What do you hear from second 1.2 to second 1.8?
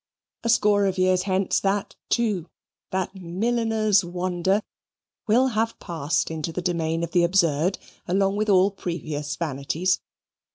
hence